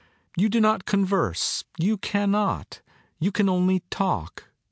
You 0.35 0.49
do 0.49 0.59
not 0.59 0.85
converse; 0.85 1.63
you 1.77 1.95
cannot; 1.95 2.81
you 3.19 3.31
can 3.31 3.47
only 3.47 3.83
talk. 3.91 4.45